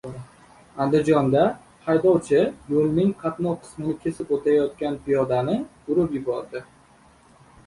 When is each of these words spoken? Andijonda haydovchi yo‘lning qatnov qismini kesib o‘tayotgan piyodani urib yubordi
Andijonda 0.85 1.43
haydovchi 1.89 2.39
yo‘lning 2.77 3.11
qatnov 3.25 3.59
qismini 3.67 3.95
kesib 4.07 4.33
o‘tayotgan 4.39 4.99
piyodani 5.05 5.59
urib 5.95 6.19
yubordi 6.21 6.65